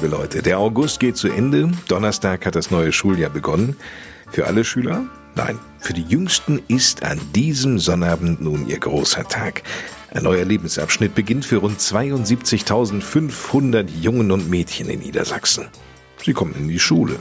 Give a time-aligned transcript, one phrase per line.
[0.00, 0.40] Liebe Leute.
[0.40, 1.70] Der August geht zu Ende.
[1.88, 3.76] Donnerstag hat das neue Schuljahr begonnen.
[4.30, 5.04] Für alle Schüler?
[5.34, 9.62] Nein, für die Jüngsten ist an diesem Sonnabend nun ihr großer Tag.
[10.10, 15.66] Ein neuer Lebensabschnitt beginnt für rund 72.500 Jungen und Mädchen in Niedersachsen.
[16.24, 17.16] Sie kommen in die Schule.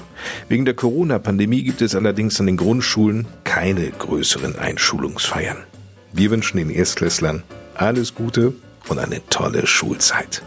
[0.47, 5.57] Wegen der Corona-Pandemie gibt es allerdings an den Grundschulen keine größeren Einschulungsfeiern.
[6.13, 7.43] Wir wünschen den Erstklässlern
[7.75, 8.53] alles Gute
[8.87, 10.43] und eine tolle Schulzeit.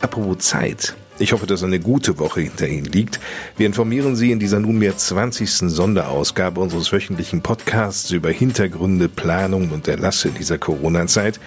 [0.00, 0.94] Apropos Zeit.
[1.16, 3.20] Ich hoffe, dass eine gute Woche hinter Ihnen liegt.
[3.56, 5.48] Wir informieren Sie in dieser nunmehr 20.
[5.70, 11.38] Sonderausgabe unseres wöchentlichen Podcasts über Hintergründe, Planungen und Erlasse dieser Corona-Zeit.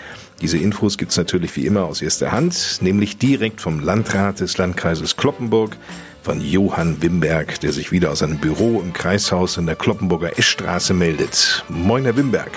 [0.41, 5.17] Diese Infos gibt's natürlich wie immer aus erster Hand, nämlich direkt vom Landrat des Landkreises
[5.17, 5.75] Kloppenburg,
[6.23, 10.93] von Johann Wimberg, der sich wieder aus seinem Büro im Kreishaus in der Kloppenburger Eschstraße
[10.93, 11.65] meldet.
[11.67, 12.51] Moin, Herr Wimberg.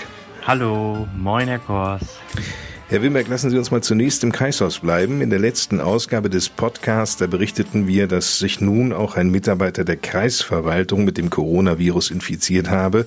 [0.47, 2.03] Hallo, moin, Herr Kors.
[2.91, 5.21] Herr Wimberg, lassen Sie uns mal zunächst im Kreishaus bleiben.
[5.21, 9.85] In der letzten Ausgabe des Podcasts, da berichteten wir, dass sich nun auch ein Mitarbeiter
[9.85, 13.07] der Kreisverwaltung mit dem Coronavirus infiziert habe.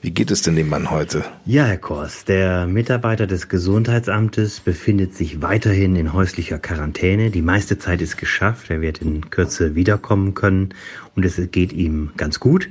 [0.00, 1.24] Wie geht es denn dem Mann heute?
[1.46, 7.30] Ja, Herr Kors, der Mitarbeiter des Gesundheitsamtes befindet sich weiterhin in häuslicher Quarantäne.
[7.30, 8.70] Die meiste Zeit ist geschafft.
[8.70, 10.74] Er wird in Kürze wiederkommen können
[11.14, 12.68] und es geht ihm ganz gut.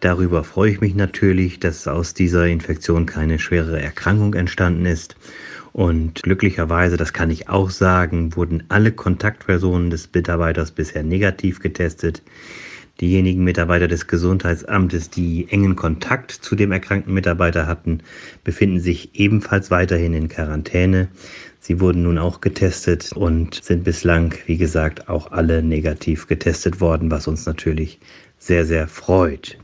[0.00, 5.14] Darüber freue ich mich natürlich, dass aus dieser Infektion keine schwere Erkrankung entstanden ist.
[5.72, 12.22] Und glücklicherweise, das kann ich auch sagen, wurden alle Kontaktpersonen des Mitarbeiters bisher negativ getestet.
[13.00, 18.00] Diejenigen Mitarbeiter des Gesundheitsamtes, die engen Kontakt zu dem erkrankten Mitarbeiter hatten,
[18.44, 21.08] befinden sich ebenfalls weiterhin in Quarantäne.
[21.58, 27.10] Sie wurden nun auch getestet und sind bislang, wie gesagt, auch alle negativ getestet worden,
[27.10, 27.98] was uns natürlich
[28.38, 29.56] sehr, sehr freut.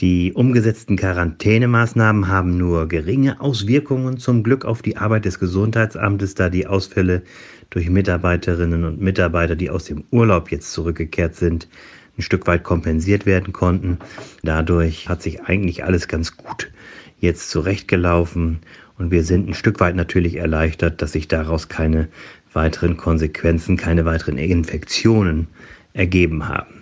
[0.00, 6.48] Die umgesetzten Quarantänemaßnahmen haben nur geringe Auswirkungen zum Glück auf die Arbeit des Gesundheitsamtes, da
[6.48, 7.20] die Ausfälle
[7.68, 11.68] durch Mitarbeiterinnen und Mitarbeiter, die aus dem Urlaub jetzt zurückgekehrt sind,
[12.16, 13.98] ein Stück weit kompensiert werden konnten.
[14.42, 16.70] Dadurch hat sich eigentlich alles ganz gut
[17.18, 18.60] jetzt zurechtgelaufen
[18.96, 22.08] und wir sind ein Stück weit natürlich erleichtert, dass sich daraus keine
[22.54, 25.48] weiteren Konsequenzen, keine weiteren Infektionen
[25.92, 26.79] ergeben haben.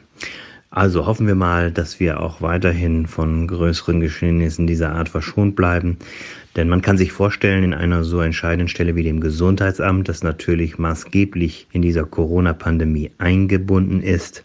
[0.78, 5.96] Also hoffen wir mal, dass wir auch weiterhin von größeren Geschehnissen dieser Art verschont bleiben.
[6.54, 10.78] Denn man kann sich vorstellen, in einer so entscheidenden Stelle wie dem Gesundheitsamt, das natürlich
[10.78, 14.44] maßgeblich in dieser Corona-Pandemie eingebunden ist,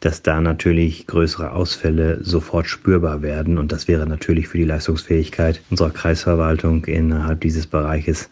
[0.00, 3.58] dass da natürlich größere Ausfälle sofort spürbar werden.
[3.58, 8.30] Und das wäre natürlich für die Leistungsfähigkeit unserer Kreisverwaltung innerhalb dieses Bereiches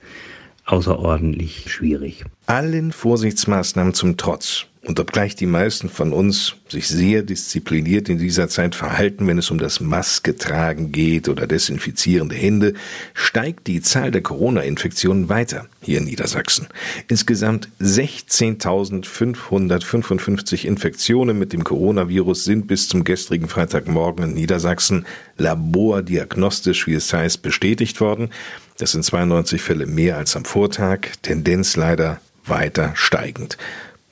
[0.64, 2.24] außerordentlich schwierig.
[2.46, 8.48] Allen Vorsichtsmaßnahmen zum Trotz und obgleich die meisten von uns sich sehr diszipliniert in dieser
[8.48, 12.74] Zeit verhalten, wenn es um das Masketragen geht oder desinfizierende Hände,
[13.12, 16.68] steigt die Zahl der Corona-Infektionen weiter hier in Niedersachsen.
[17.08, 25.04] Insgesamt 16.555 Infektionen mit dem Coronavirus sind bis zum gestrigen Freitagmorgen in Niedersachsen
[25.36, 28.30] labordiagnostisch, wie es heißt, bestätigt worden.
[28.78, 33.58] Das sind 92 Fälle mehr als am Vortag, Tendenz leider weiter steigend.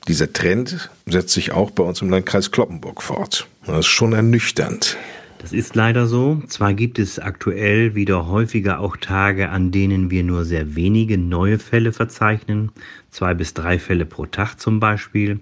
[0.06, 3.48] Dieser Trend setzt sich auch bei uns im Landkreis Kloppenburg fort.
[3.64, 4.98] Das ist schon ernüchternd.
[5.38, 6.42] Das ist leider so.
[6.46, 11.58] Zwar gibt es aktuell wieder häufiger auch Tage, an denen wir nur sehr wenige neue
[11.58, 12.70] Fälle verzeichnen,
[13.10, 15.40] zwei bis drei Fälle pro Tag zum Beispiel,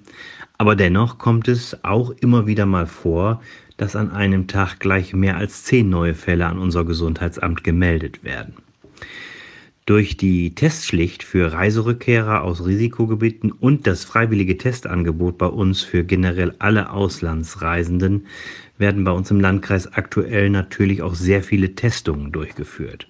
[0.59, 3.43] aber dennoch kommt es auch immer wieder mal vor,
[3.77, 8.55] dass an einem Tag gleich mehr als zehn neue Fälle an unser Gesundheitsamt gemeldet werden.
[9.85, 16.55] Durch die Testpflicht für Reiserückkehrer aus Risikogebieten und das freiwillige Testangebot bei uns für generell
[16.61, 18.27] alle Auslandsreisenden
[18.79, 23.09] werden bei uns im Landkreis aktuell natürlich auch sehr viele Testungen durchgeführt.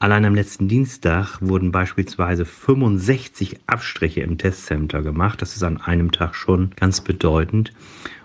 [0.00, 5.40] Allein am letzten Dienstag wurden beispielsweise 65 Abstriche im Testcenter gemacht.
[5.40, 7.72] Das ist an einem Tag schon ganz bedeutend.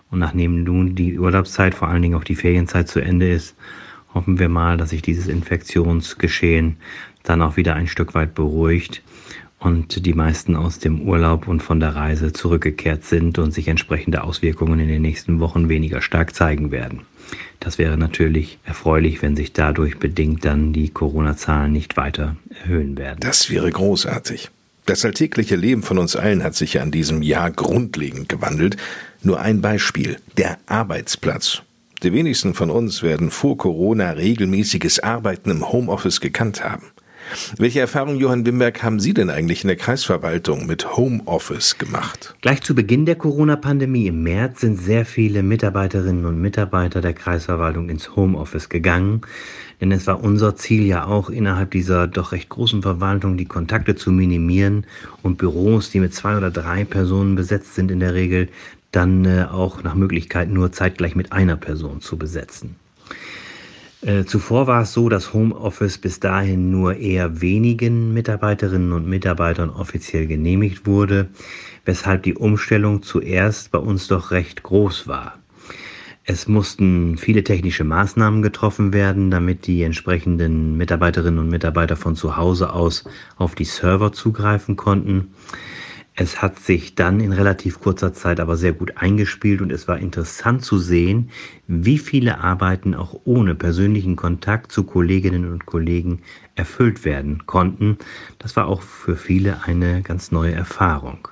[0.09, 3.56] Und nachdem nun die Urlaubszeit, vor allen Dingen auch die Ferienzeit zu Ende ist,
[4.15, 6.77] hoffen wir mal, dass sich dieses Infektionsgeschehen
[7.29, 9.01] dann auch wieder ein Stück weit beruhigt
[9.59, 14.24] und die meisten aus dem Urlaub und von der Reise zurückgekehrt sind und sich entsprechende
[14.24, 17.01] Auswirkungen in den nächsten Wochen weniger stark zeigen werden.
[17.59, 23.19] Das wäre natürlich erfreulich, wenn sich dadurch bedingt dann die Corona-Zahlen nicht weiter erhöhen werden.
[23.19, 24.51] Das wäre großartig.
[24.85, 28.77] Das alltägliche Leben von uns allen hat sich ja an diesem Jahr grundlegend gewandelt.
[29.21, 31.63] Nur ein Beispiel, der Arbeitsplatz.
[32.03, 36.85] Die wenigsten von uns werden vor Corona regelmäßiges Arbeiten im Homeoffice gekannt haben.
[37.57, 42.35] Welche Erfahrungen, Johann Wimberg, haben Sie denn eigentlich in der Kreisverwaltung mit Homeoffice gemacht?
[42.41, 47.89] Gleich zu Beginn der Corona-Pandemie im März sind sehr viele Mitarbeiterinnen und Mitarbeiter der Kreisverwaltung
[47.89, 49.21] ins Homeoffice gegangen.
[49.79, 53.95] Denn es war unser Ziel ja auch innerhalb dieser doch recht großen Verwaltung die Kontakte
[53.95, 54.85] zu minimieren
[55.21, 58.50] und Büros, die mit zwei oder drei Personen besetzt sind in der Regel,
[58.91, 62.75] dann äh, auch nach Möglichkeit nur zeitgleich mit einer Person zu besetzen.
[64.01, 69.71] Äh, zuvor war es so, dass Homeoffice bis dahin nur eher wenigen Mitarbeiterinnen und Mitarbeitern
[69.71, 71.29] offiziell genehmigt wurde,
[71.83, 75.39] weshalb die Umstellung zuerst bei uns doch recht groß war.
[76.29, 82.35] Es mussten viele technische Maßnahmen getroffen werden, damit die entsprechenden Mitarbeiterinnen und Mitarbeiter von zu
[82.35, 83.05] Hause aus
[83.38, 85.29] auf die Server zugreifen konnten.
[86.19, 90.00] Es hat sich dann in relativ kurzer Zeit aber sehr gut eingespielt und es war
[90.00, 91.30] interessant zu sehen,
[91.68, 96.24] wie viele Arbeiten auch ohne persönlichen Kontakt zu Kolleginnen und Kollegen
[96.56, 98.00] erfüllt werden konnten.
[98.40, 101.28] Das war auch für viele eine ganz neue Erfahrung.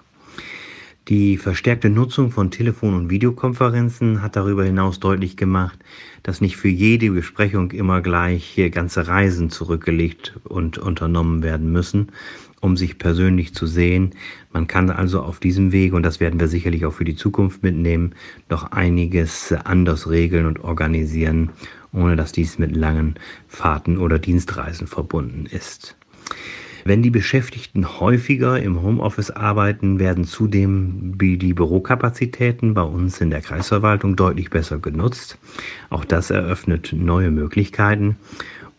[1.07, 5.79] Die verstärkte Nutzung von Telefon- und Videokonferenzen hat darüber hinaus deutlich gemacht,
[6.21, 12.11] dass nicht für jede Besprechung immer gleich ganze Reisen zurückgelegt und unternommen werden müssen,
[12.65, 14.11] um sich persönlich zu sehen.
[14.51, 17.61] Man kann also auf diesem Weg, und das werden wir sicherlich auch für die Zukunft
[17.61, 18.15] mitnehmen,
[18.49, 21.51] noch einiges anders regeln und organisieren,
[21.93, 23.15] ohne dass dies mit langen
[23.47, 25.95] Fahrten oder Dienstreisen verbunden ist.
[26.87, 33.41] Wenn die Beschäftigten häufiger im Homeoffice arbeiten, werden zudem die Bürokapazitäten bei uns in der
[33.41, 35.39] Kreisverwaltung deutlich besser genutzt.
[35.89, 38.17] Auch das eröffnet neue Möglichkeiten.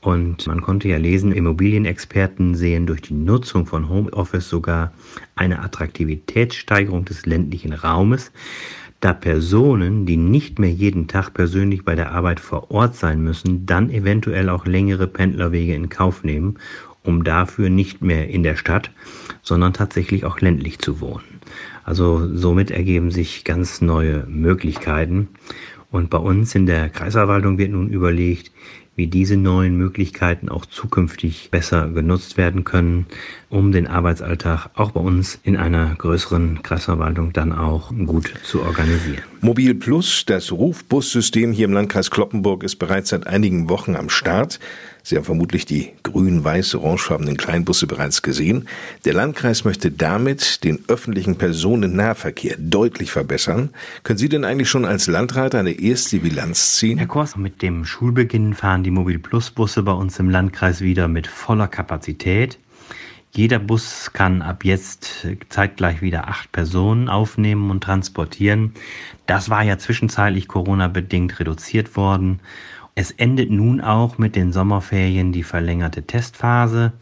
[0.07, 4.93] Und man konnte ja lesen, Immobilienexperten sehen durch die Nutzung von Homeoffice sogar
[5.35, 8.31] eine Attraktivitätssteigerung des ländlichen Raumes,
[9.01, 13.67] da Personen, die nicht mehr jeden Tag persönlich bei der Arbeit vor Ort sein müssen,
[13.67, 16.57] dann eventuell auch längere Pendlerwege in Kauf nehmen,
[17.03, 18.93] um dafür nicht mehr in der Stadt,
[19.43, 21.41] sondern tatsächlich auch ländlich zu wohnen.
[21.83, 25.31] Also somit ergeben sich ganz neue Möglichkeiten.
[25.91, 28.53] Und bei uns in der Kreisverwaltung wird nun überlegt,
[28.97, 33.07] wie diese neuen Möglichkeiten auch zukünftig besser genutzt werden können,
[33.51, 39.23] um den Arbeitsalltag auch bei uns in einer größeren Kreisverwaltung dann auch gut zu organisieren.
[39.47, 44.59] Mobil Plus, das Rufbussystem hier im Landkreis Kloppenburg, ist bereits seit einigen Wochen am Start.
[45.05, 48.67] Sie haben vermutlich die grün-weiß-orangefarbenen Kleinbusse bereits gesehen.
[49.05, 53.71] Der Landkreis möchte damit den öffentlichen Personennahverkehr deutlich verbessern.
[54.03, 56.99] Können Sie denn eigentlich schon als Landrat eine erste Bilanz ziehen?
[56.99, 61.07] Herr Kors, mit dem Schulbeginn fahren die Mobil Plus Busse bei uns im Landkreis wieder
[61.07, 62.59] mit voller Kapazität.
[63.37, 68.73] Jeder Bus kann ab jetzt zeitgleich wieder acht Personen aufnehmen und transportieren.
[69.27, 72.41] Das war ja zwischenzeitlich Corona-bedingt reduziert worden.
[72.95, 76.95] Es endet nun auch mit den Sommerferien die verlängerte Testphase.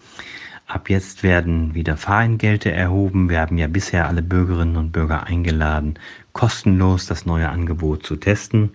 [0.66, 3.30] Ab jetzt werden wieder Fahrentgelte erhoben.
[3.30, 6.00] Wir haben ja bisher alle Bürgerinnen und Bürger eingeladen,
[6.32, 8.70] kostenlos das neue Angebot zu testen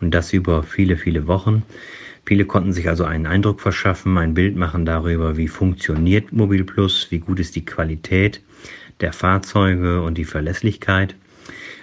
[0.00, 1.62] und das über viele, viele Wochen.
[2.26, 7.06] Viele konnten sich also einen Eindruck verschaffen, ein Bild machen darüber, wie funktioniert Mobil Plus,
[7.10, 8.42] wie gut ist die Qualität
[9.00, 11.14] der Fahrzeuge und die Verlässlichkeit.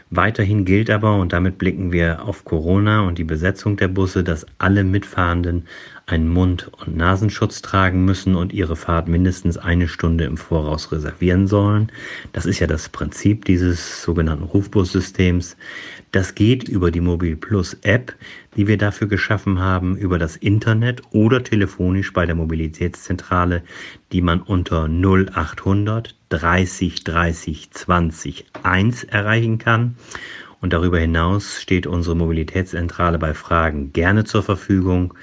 [0.10, 4.46] Weiterhin gilt aber, und damit blicken wir auf Corona und die Besetzung der Busse, dass
[4.58, 5.66] alle Mitfahrenden
[6.06, 11.48] einen Mund- und Nasenschutz tragen müssen und ihre Fahrt mindestens eine Stunde im Voraus reservieren
[11.48, 11.92] sollen.
[12.34, 15.56] Das ist ja das Prinzip dieses sogenannten Rufbussystems.
[16.12, 18.14] Das geht über die Mobil Plus App,
[18.58, 23.64] die wir dafür geschaffen haben, über das Internet oder telefonisch bei der Mobilitätszentrale,
[24.12, 29.96] die man unter 0800 30 30 20 1 erreichen kann.
[30.60, 35.14] Und darüber hinaus steht unsere Mobilitätszentrale bei Fragen gerne zur Verfügung.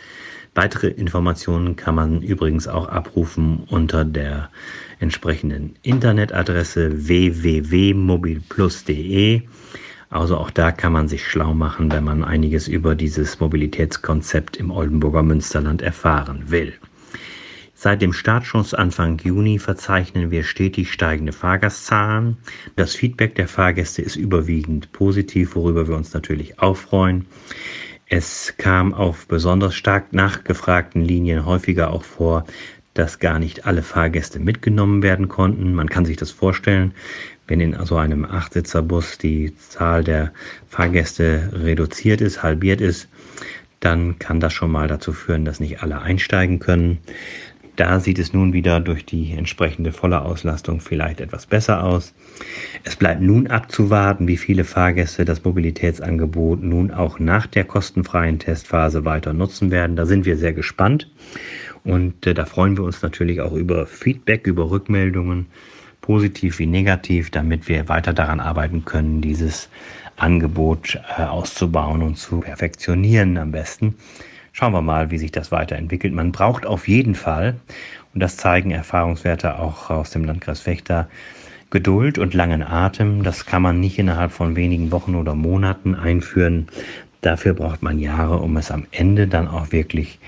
[0.55, 4.51] Weitere Informationen kann man übrigens auch abrufen unter der
[4.99, 9.43] entsprechenden Internetadresse www.mobilplus.de.
[10.11, 14.73] Also auch da kann man sich schlau machen, wenn man einiges über dieses Mobilitätskonzept im
[14.73, 16.73] Oldenburger Münsterland erfahren will.
[17.83, 22.37] Seit dem Startschuss Anfang Juni verzeichnen wir stetig steigende Fahrgastzahlen.
[22.77, 27.25] Das Feedback der Fahrgäste ist überwiegend positiv, worüber wir uns natürlich auch freuen.
[28.13, 32.45] Es kam auf besonders stark nachgefragten Linien häufiger auch vor,
[32.93, 35.75] dass gar nicht alle Fahrgäste mitgenommen werden konnten.
[35.75, 36.93] Man kann sich das vorstellen,
[37.47, 40.33] wenn in so einem Achtsitzerbus die Zahl der
[40.69, 43.09] Fahrgäste reduziert ist, halbiert ist,
[43.79, 46.99] dann kann das schon mal dazu führen, dass nicht alle einsteigen können.
[47.81, 52.13] Da sieht es nun wieder durch die entsprechende volle Auslastung vielleicht etwas besser aus.
[52.85, 59.07] Es bleibt nun abzuwarten, wie viele Fahrgäste das Mobilitätsangebot nun auch nach der kostenfreien Testphase
[59.07, 59.97] weiter nutzen werden.
[59.97, 61.11] Da sind wir sehr gespannt
[61.83, 65.47] und äh, da freuen wir uns natürlich auch über Feedback, über Rückmeldungen,
[66.03, 69.71] positiv wie negativ, damit wir weiter daran arbeiten können, dieses
[70.17, 73.95] Angebot äh, auszubauen und zu perfektionieren am besten.
[74.53, 76.13] Schauen wir mal, wie sich das weiterentwickelt.
[76.13, 77.57] Man braucht auf jeden Fall,
[78.13, 81.09] und das zeigen Erfahrungswerte auch aus dem Landkreis Fechter,
[81.71, 83.23] Geduld und langen Atem.
[83.23, 86.67] Das kann man nicht innerhalb von wenigen Wochen oder Monaten einführen.
[87.21, 90.19] Dafür braucht man Jahre, um es am Ende dann auch wirklich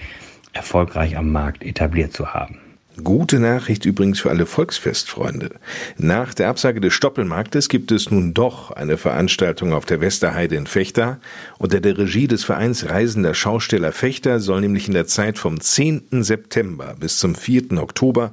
[0.53, 2.62] erfolgreich am Markt etabliert zu haben.
[3.03, 5.53] Gute Nachricht übrigens für alle Volksfestfreunde.
[5.97, 10.67] Nach der Absage des Stoppelmarktes gibt es nun doch eine Veranstaltung auf der Westerheide in
[10.67, 11.19] Fechter.
[11.59, 16.23] Unter der Regie des Vereins Reisender Schausteller Fechter soll nämlich in der Zeit vom 10.
[16.23, 17.79] September bis zum 4.
[17.79, 18.33] Oktober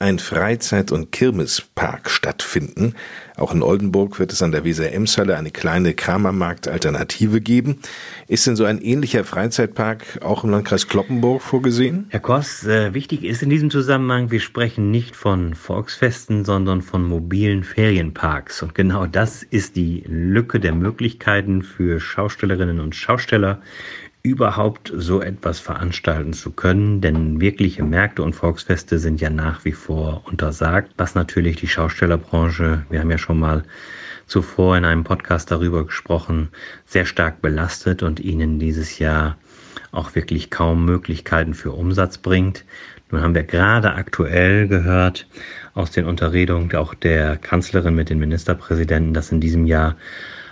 [0.00, 2.94] ein Freizeit- und Kirmespark stattfinden.
[3.36, 7.80] Auch in Oldenburg wird es an der Weser-Emshalle eine kleine Kramermarkt-Alternative geben.
[8.26, 12.06] Ist denn so ein ähnlicher Freizeitpark auch im Landkreis Kloppenburg vorgesehen?
[12.08, 17.04] Herr Koss, äh, wichtig ist in diesem Zusammenhang, wir sprechen nicht von Volksfesten, sondern von
[17.04, 18.62] mobilen Ferienparks.
[18.62, 23.60] Und genau das ist die Lücke der Möglichkeiten für Schaustellerinnen und Schausteller
[24.22, 29.72] überhaupt so etwas veranstalten zu können, denn wirkliche Märkte und Volksfeste sind ja nach wie
[29.72, 33.64] vor untersagt, was natürlich die Schaustellerbranche, wir haben ja schon mal
[34.26, 36.50] zuvor in einem Podcast darüber gesprochen,
[36.84, 39.38] sehr stark belastet und ihnen dieses Jahr
[39.90, 42.64] auch wirklich kaum Möglichkeiten für Umsatz bringt.
[43.10, 45.26] Nun haben wir gerade aktuell gehört
[45.74, 49.96] aus den Unterredungen auch der Kanzlerin mit den Ministerpräsidenten, dass in diesem Jahr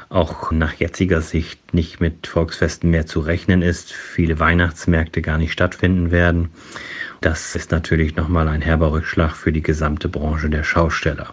[0.09, 5.53] auch nach jetziger Sicht nicht mit Volksfesten mehr zu rechnen ist, viele Weihnachtsmärkte gar nicht
[5.53, 6.51] stattfinden werden.
[7.21, 11.33] Das ist natürlich nochmal ein herber Rückschlag für die gesamte Branche der Schausteller.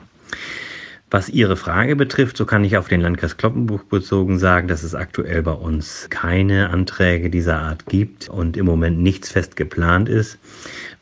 [1.11, 4.95] Was Ihre Frage betrifft, so kann ich auf den Landkreis Kloppenburg bezogen sagen, dass es
[4.95, 10.39] aktuell bei uns keine Anträge dieser Art gibt und im Moment nichts fest geplant ist,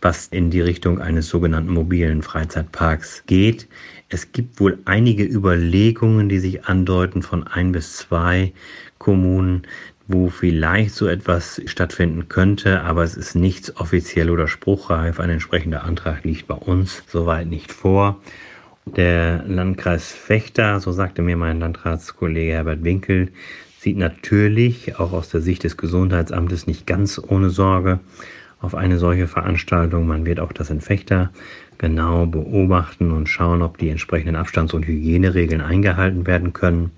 [0.01, 3.67] was in die Richtung eines sogenannten mobilen Freizeitparks geht.
[4.13, 8.53] Es gibt wohl einige Überlegungen, die sich andeuten von ein bis zwei
[8.99, 9.63] Kommunen,
[10.07, 15.19] wo vielleicht so etwas stattfinden könnte, aber es ist nichts offiziell oder spruchreif.
[15.19, 18.21] Ein entsprechender Antrag liegt bei uns soweit nicht vor.
[18.85, 23.31] Der Landkreis Fechter, so sagte mir mein Landratskollege Herbert Winkel,
[23.79, 27.99] sieht natürlich auch aus der Sicht des Gesundheitsamtes nicht ganz ohne Sorge
[28.63, 30.05] auf eine solche Veranstaltung.
[30.05, 31.31] Man wird auch das in Fechter
[31.83, 36.91] genau beobachten und schauen, ob die entsprechenden Abstands- und Hygieneregeln eingehalten werden können.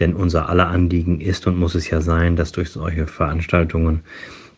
[0.00, 4.00] Denn unser aller Anliegen ist und muss es ja sein, dass durch solche Veranstaltungen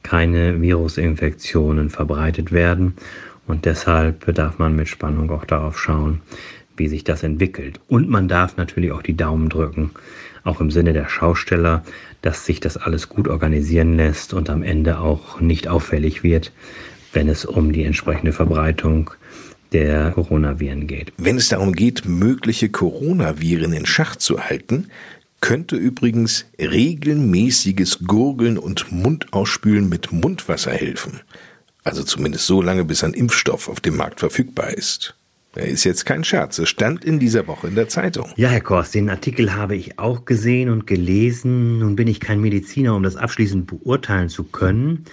[0.03, 2.95] keine Virusinfektionen verbreitet werden.
[3.47, 6.21] Und deshalb darf man mit Spannung auch darauf schauen,
[6.77, 7.79] wie sich das entwickelt.
[7.87, 9.93] Und man darf natürlich auch die Daumen drücken,
[10.43, 11.85] auch im Sinne der Schausteller,
[12.23, 16.51] dass sich das alles gut organisieren lässt und am Ende auch nicht auffällig wird,
[17.15, 19.11] wenn es um die entsprechende Verbreitung
[19.73, 21.13] der Coronaviren geht.
[21.17, 24.89] Wenn es darum geht, mögliche Coronaviren in Schach zu halten,
[25.41, 31.21] könnte übrigens regelmäßiges Gurgeln und Mundauspülen mit Mundwasser helfen.
[31.83, 35.17] Also zumindest so lange, bis ein Impfstoff auf dem Markt verfügbar ist.
[35.55, 36.59] Ist jetzt kein Scherz.
[36.59, 38.33] Es stand in dieser Woche in der Zeitung.
[38.37, 41.79] Ja, Herr Kors, den Artikel habe ich auch gesehen und gelesen.
[41.79, 45.05] Nun bin ich kein Mediziner, um das abschließend beurteilen zu können.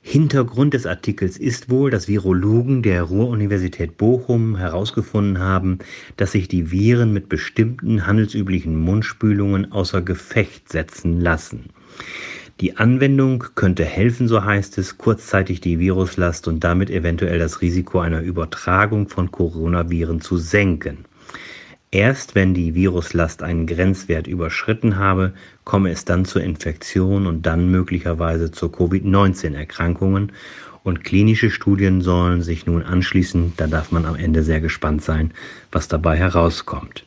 [0.00, 5.80] Hintergrund des Artikels ist wohl, dass Virologen der Ruhr-Universität Bochum herausgefunden haben,
[6.16, 11.70] dass sich die Viren mit bestimmten handelsüblichen Mundspülungen außer Gefecht setzen lassen.
[12.60, 18.00] Die Anwendung könnte helfen, so heißt es, kurzzeitig die Viruslast und damit eventuell das Risiko
[18.00, 21.04] einer Übertragung von Coronaviren zu senken.
[21.92, 27.70] Erst wenn die Viruslast einen Grenzwert überschritten habe, komme es dann zur Infektion und dann
[27.70, 30.32] möglicherweise zur Covid-19-Erkrankungen.
[30.82, 33.52] Und klinische Studien sollen sich nun anschließen.
[33.56, 35.32] Da darf man am Ende sehr gespannt sein,
[35.70, 37.04] was dabei herauskommt.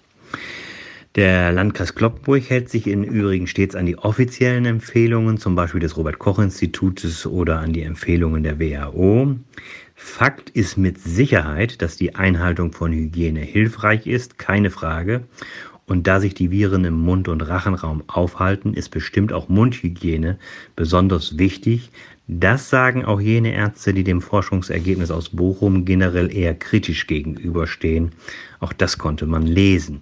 [1.15, 5.97] Der Landkreis Kloppenburg hält sich im Übrigen stets an die offiziellen Empfehlungen, zum Beispiel des
[5.97, 9.35] Robert-Koch-Institutes oder an die Empfehlungen der WHO.
[9.93, 15.23] Fakt ist mit Sicherheit, dass die Einhaltung von Hygiene hilfreich ist, keine Frage.
[15.85, 20.39] Und da sich die Viren im Mund- und Rachenraum aufhalten, ist bestimmt auch Mundhygiene
[20.77, 21.91] besonders wichtig.
[22.29, 28.11] Das sagen auch jene Ärzte, die dem Forschungsergebnis aus Bochum generell eher kritisch gegenüberstehen.
[28.61, 30.01] Auch das konnte man lesen.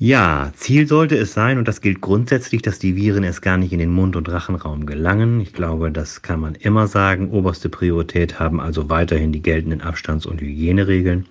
[0.00, 3.72] Ja, Ziel sollte es sein, und das gilt grundsätzlich, dass die Viren erst gar nicht
[3.72, 5.40] in den Mund- und Rachenraum gelangen.
[5.40, 7.32] Ich glaube, das kann man immer sagen.
[7.32, 11.26] Oberste Priorität haben also weiterhin die geltenden Abstands- und Hygieneregeln.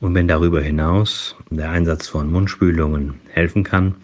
[0.00, 3.94] Und wenn darüber hinaus der Einsatz von Mundspülungen helfen kann,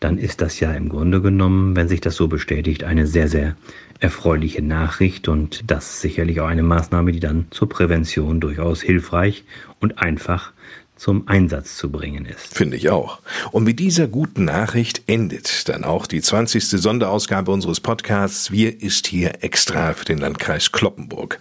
[0.00, 3.54] dann ist das ja im Grunde genommen, wenn sich das so bestätigt, eine sehr, sehr
[3.98, 9.44] erfreuliche Nachricht und das sicherlich auch eine Maßnahme, die dann zur Prävention durchaus hilfreich
[9.78, 10.54] und einfach
[11.00, 12.54] zum Einsatz zu bringen ist.
[12.54, 13.20] Finde ich auch.
[13.52, 16.62] Und mit dieser guten Nachricht endet dann auch die 20.
[16.62, 21.38] Sonderausgabe unseres Podcasts Wir ist hier extra für den Landkreis Kloppenburg.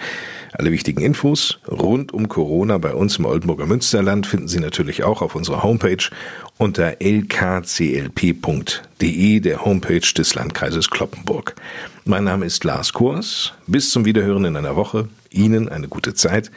[0.54, 5.22] Alle wichtigen Infos rund um Corona bei uns im Oldenburger Münsterland finden Sie natürlich auch
[5.22, 6.10] auf unserer Homepage
[6.58, 8.10] unter lkclp.de,
[9.42, 11.56] der Homepage des Landkreises Kloppenburg.
[12.06, 13.52] Mein Name ist Lars Kors.
[13.68, 15.10] Bis zum Wiederhören in einer Woche.
[15.32, 16.50] Ihnen eine gute Zeit.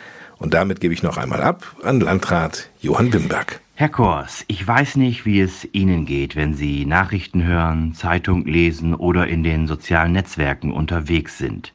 [0.43, 3.61] Und damit gebe ich noch einmal ab an Landrat Johann Wimberg.
[3.77, 8.93] Herr Kors, ich weiß nicht, wie es Ihnen geht, wenn Sie Nachrichten hören, Zeitung lesen
[8.93, 11.73] oder in den sozialen Netzwerken unterwegs sind.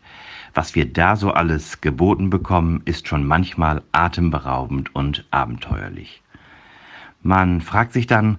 [0.53, 6.21] Was wir da so alles geboten bekommen, ist schon manchmal atemberaubend und abenteuerlich.
[7.23, 8.37] Man fragt sich dann,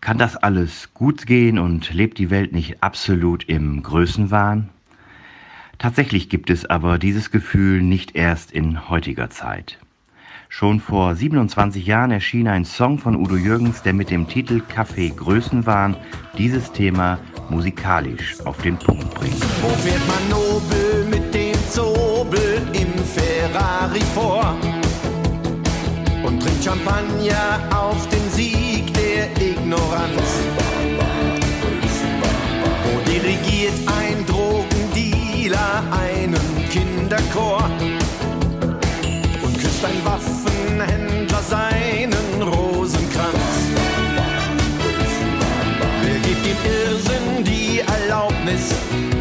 [0.00, 4.70] kann das alles gut gehen und lebt die Welt nicht absolut im Größenwahn?
[5.78, 9.78] Tatsächlich gibt es aber dieses Gefühl nicht erst in heutiger Zeit.
[10.48, 15.10] Schon vor 27 Jahren erschien ein Song von Udo Jürgens, der mit dem Titel Kaffee
[15.10, 15.96] Größenwahn
[16.36, 19.40] dieses Thema musikalisch auf den Punkt bringt.
[19.62, 24.58] Wo fährt man nobel mit dem Zobel im Ferrari vor?
[26.24, 30.40] Und trinkt Champagner auf den Sieg der Ignoranz.
[32.84, 33.97] Wo dirigiert ein
[36.70, 37.64] Kinderchor?
[39.42, 43.36] Und küsst ein Waffenhändler seinen Rosenkranz.
[46.02, 48.74] Wer gibt dem Irrsinn die Erlaubnis,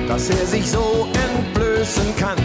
[0.07, 2.37] dass er sich so entblößen kann?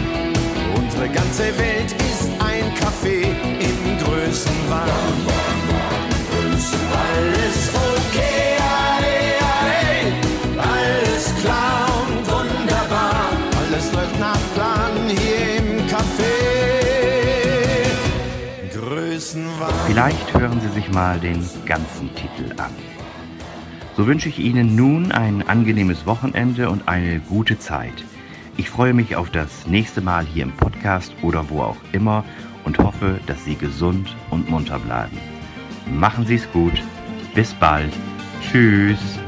[0.75, 3.23] Unsere ganze Welt ist ein Café
[3.59, 5.42] im Größenwahn.
[19.87, 22.71] Vielleicht hören Sie sich mal den ganzen Titel an.
[23.95, 27.93] So wünsche ich Ihnen nun ein angenehmes Wochenende und eine gute Zeit.
[28.55, 32.23] Ich freue mich auf das nächste Mal hier im Podcast oder wo auch immer
[32.63, 35.17] und hoffe, dass Sie gesund und munter bleiben.
[35.85, 36.81] Machen Sie es gut.
[37.35, 37.93] Bis bald.
[38.41, 39.19] Tschüss.